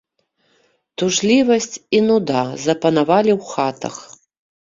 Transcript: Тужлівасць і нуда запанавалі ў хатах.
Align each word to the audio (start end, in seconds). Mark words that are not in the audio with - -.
Тужлівасць 1.01 1.75
і 1.97 2.01
нуда 2.07 2.41
запанавалі 2.65 3.31
ў 3.39 3.51
хатах. 3.51 3.95